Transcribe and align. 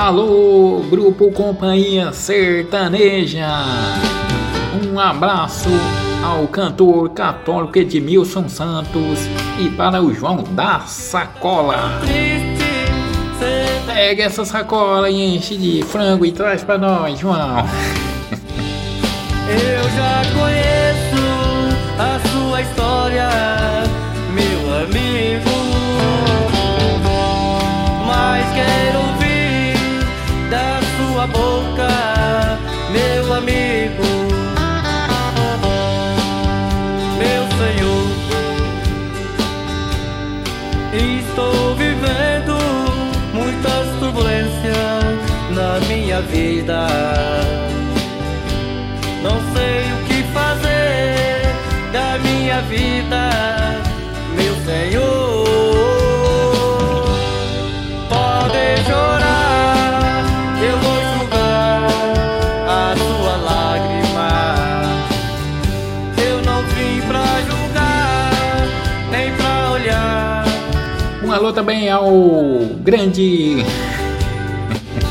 Alô, 0.00 0.82
Grupo 0.88 1.30
Companhia 1.30 2.10
Sertaneja. 2.10 3.46
Um 4.82 4.98
abraço 4.98 5.68
ao 6.24 6.48
cantor 6.48 7.10
católico 7.10 7.78
Edmilson 7.78 8.48
Santos 8.48 9.18
e 9.58 9.68
para 9.68 10.00
o 10.00 10.14
João 10.14 10.42
da 10.52 10.80
Sacola. 10.86 12.00
Pega 13.86 14.24
essa 14.24 14.46
sacola 14.46 15.10
e 15.10 15.36
enche 15.36 15.58
de 15.58 15.82
frango 15.82 16.24
e 16.24 16.32
traz 16.32 16.64
para 16.64 16.78
nós, 16.78 17.18
João. 17.18 17.58
Eu 19.50 19.82
já 19.90 20.22
conheço 20.32 21.20
a 21.98 22.18
sua 22.30 22.62
história, 22.62 22.99
minha 46.10 46.22
vida. 46.22 46.86
Não 49.22 49.38
sei 49.52 49.92
o 49.92 49.96
que 50.06 50.24
fazer 50.32 51.54
da 51.92 52.18
minha 52.18 52.60
vida, 52.62 53.30
meu 54.34 54.54
Senhor. 54.64 55.46
Pode 58.08 58.82
chorar, 58.88 60.24
eu 60.60 60.78
vou 60.78 60.96
enxugar 61.00 61.86
a 62.66 62.96
sua 62.96 63.36
lágrima. 63.36 64.32
Eu 66.18 66.42
não 66.42 66.62
vim 66.74 67.00
pra 67.06 67.24
julgar, 67.42 68.32
nem 69.12 69.32
pra 69.34 69.70
olhar. 69.70 70.44
Um 71.24 71.30
alô 71.32 71.52
também 71.52 71.88
ao 71.88 72.10
grande 72.82 73.64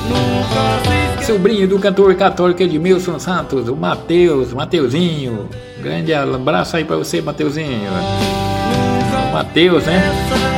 Nunca. 0.09 0.78
Sobrinho 1.30 1.67
do 1.67 1.77
cantor 1.77 2.16
católico 2.16 2.63
Edmilson 2.63 3.19
Santos, 3.19 3.69
o 3.69 3.75
Mateus, 3.75 4.52
Mateuzinho. 4.52 5.47
Grande 5.80 6.11
abraço 6.11 6.75
aí 6.75 6.83
pra 6.83 6.95
você, 6.95 7.21
Mateuzinho. 7.21 7.91
Mateus, 9.31 9.86
né? 9.86 10.48